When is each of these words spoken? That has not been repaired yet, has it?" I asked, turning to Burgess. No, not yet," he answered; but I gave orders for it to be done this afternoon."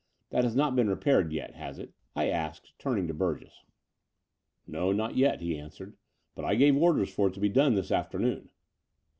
That 0.31 0.43
has 0.45 0.55
not 0.55 0.75
been 0.75 0.89
repaired 0.89 1.31
yet, 1.31 1.53
has 1.53 1.77
it?" 1.77 1.93
I 2.15 2.29
asked, 2.29 2.73
turning 2.79 3.07
to 3.07 3.13
Burgess. 3.13 3.53
No, 4.65 4.91
not 4.91 5.15
yet," 5.15 5.41
he 5.41 5.59
answered; 5.59 5.95
but 6.33 6.43
I 6.43 6.55
gave 6.55 6.75
orders 6.75 7.13
for 7.13 7.27
it 7.27 7.35
to 7.35 7.39
be 7.39 7.49
done 7.49 7.75
this 7.75 7.91
afternoon." 7.91 8.49